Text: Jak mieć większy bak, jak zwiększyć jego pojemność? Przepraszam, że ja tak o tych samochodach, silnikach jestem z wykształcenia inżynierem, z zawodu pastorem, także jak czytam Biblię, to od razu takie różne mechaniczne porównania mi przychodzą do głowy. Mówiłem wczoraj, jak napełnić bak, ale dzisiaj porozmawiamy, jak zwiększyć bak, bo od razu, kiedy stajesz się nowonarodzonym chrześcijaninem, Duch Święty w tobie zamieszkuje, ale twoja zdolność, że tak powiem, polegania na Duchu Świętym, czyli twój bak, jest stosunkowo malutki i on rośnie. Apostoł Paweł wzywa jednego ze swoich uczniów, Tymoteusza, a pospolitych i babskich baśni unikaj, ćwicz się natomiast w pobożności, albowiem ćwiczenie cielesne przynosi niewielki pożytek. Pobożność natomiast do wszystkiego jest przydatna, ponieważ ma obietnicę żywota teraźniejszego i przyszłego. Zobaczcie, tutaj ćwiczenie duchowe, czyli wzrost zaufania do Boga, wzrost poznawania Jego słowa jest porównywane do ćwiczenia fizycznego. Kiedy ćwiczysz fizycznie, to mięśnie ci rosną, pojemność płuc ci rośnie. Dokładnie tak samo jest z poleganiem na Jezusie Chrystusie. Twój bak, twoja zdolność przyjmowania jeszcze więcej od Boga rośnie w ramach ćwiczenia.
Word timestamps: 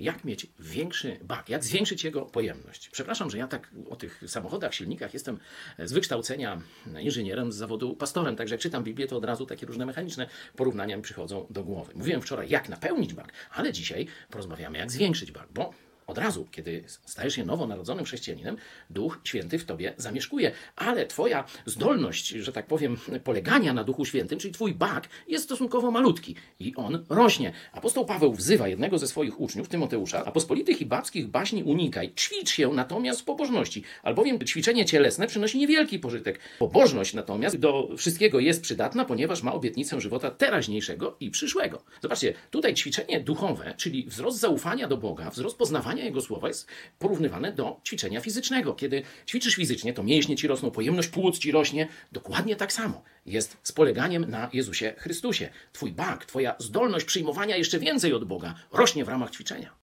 Jak 0.00 0.24
mieć 0.24 0.46
większy 0.58 1.18
bak, 1.22 1.48
jak 1.48 1.64
zwiększyć 1.64 2.04
jego 2.04 2.22
pojemność? 2.22 2.88
Przepraszam, 2.88 3.30
że 3.30 3.38
ja 3.38 3.48
tak 3.48 3.70
o 3.90 3.96
tych 3.96 4.22
samochodach, 4.26 4.74
silnikach 4.74 5.14
jestem 5.14 5.38
z 5.78 5.92
wykształcenia 5.92 6.60
inżynierem, 7.00 7.52
z 7.52 7.56
zawodu 7.56 7.96
pastorem, 7.96 8.36
także 8.36 8.54
jak 8.54 8.62
czytam 8.62 8.84
Biblię, 8.84 9.06
to 9.06 9.16
od 9.16 9.24
razu 9.24 9.46
takie 9.46 9.66
różne 9.66 9.86
mechaniczne 9.86 10.28
porównania 10.56 10.96
mi 10.96 11.02
przychodzą 11.02 11.46
do 11.50 11.64
głowy. 11.64 11.92
Mówiłem 11.94 12.22
wczoraj, 12.22 12.48
jak 12.48 12.68
napełnić 12.68 13.14
bak, 13.14 13.32
ale 13.50 13.72
dzisiaj 13.72 14.06
porozmawiamy, 14.30 14.78
jak 14.78 14.92
zwiększyć 14.92 15.32
bak, 15.32 15.48
bo 15.54 15.74
od 16.10 16.18
razu, 16.18 16.46
kiedy 16.50 16.84
stajesz 16.86 17.34
się 17.34 17.44
nowonarodzonym 17.44 18.04
chrześcijaninem, 18.04 18.56
Duch 18.90 19.20
Święty 19.24 19.58
w 19.58 19.64
tobie 19.64 19.94
zamieszkuje, 19.96 20.52
ale 20.76 21.06
twoja 21.06 21.44
zdolność, 21.66 22.28
że 22.28 22.52
tak 22.52 22.66
powiem, 22.66 22.96
polegania 23.24 23.74
na 23.74 23.84
Duchu 23.84 24.04
Świętym, 24.04 24.38
czyli 24.38 24.54
twój 24.54 24.74
bak, 24.74 25.08
jest 25.28 25.44
stosunkowo 25.44 25.90
malutki 25.90 26.34
i 26.60 26.74
on 26.76 27.04
rośnie. 27.08 27.52
Apostoł 27.72 28.06
Paweł 28.06 28.34
wzywa 28.34 28.68
jednego 28.68 28.98
ze 28.98 29.08
swoich 29.08 29.40
uczniów, 29.40 29.68
Tymoteusza, 29.68 30.24
a 30.24 30.32
pospolitych 30.32 30.80
i 30.80 30.86
babskich 30.86 31.28
baśni 31.28 31.62
unikaj, 31.62 32.12
ćwicz 32.14 32.50
się 32.50 32.68
natomiast 32.68 33.20
w 33.20 33.24
pobożności, 33.24 33.82
albowiem 34.02 34.38
ćwiczenie 34.46 34.84
cielesne 34.84 35.26
przynosi 35.26 35.58
niewielki 35.58 35.98
pożytek. 35.98 36.38
Pobożność 36.58 37.14
natomiast 37.14 37.56
do 37.56 37.88
wszystkiego 37.96 38.40
jest 38.40 38.62
przydatna, 38.62 39.04
ponieważ 39.04 39.42
ma 39.42 39.52
obietnicę 39.52 40.00
żywota 40.00 40.30
teraźniejszego 40.30 41.16
i 41.20 41.30
przyszłego. 41.30 41.82
Zobaczcie, 42.02 42.34
tutaj 42.50 42.74
ćwiczenie 42.74 43.20
duchowe, 43.20 43.74
czyli 43.76 44.06
wzrost 44.06 44.38
zaufania 44.38 44.88
do 44.88 44.96
Boga, 44.96 45.30
wzrost 45.30 45.58
poznawania 45.58 45.99
Jego 46.04 46.20
słowa 46.20 46.48
jest 46.48 46.68
porównywane 46.98 47.52
do 47.52 47.80
ćwiczenia 47.86 48.20
fizycznego. 48.20 48.74
Kiedy 48.74 49.02
ćwiczysz 49.26 49.54
fizycznie, 49.54 49.92
to 49.92 50.02
mięśnie 50.02 50.36
ci 50.36 50.48
rosną, 50.48 50.70
pojemność 50.70 51.08
płuc 51.08 51.38
ci 51.38 51.52
rośnie. 51.52 51.88
Dokładnie 52.12 52.56
tak 52.56 52.72
samo 52.72 53.02
jest 53.26 53.56
z 53.62 53.72
poleganiem 53.72 54.30
na 54.30 54.50
Jezusie 54.52 54.94
Chrystusie. 54.98 55.50
Twój 55.72 55.92
bak, 55.92 56.26
twoja 56.26 56.54
zdolność 56.58 57.04
przyjmowania 57.04 57.56
jeszcze 57.56 57.78
więcej 57.78 58.12
od 58.12 58.24
Boga 58.24 58.54
rośnie 58.72 59.04
w 59.04 59.08
ramach 59.08 59.30
ćwiczenia. 59.30 59.70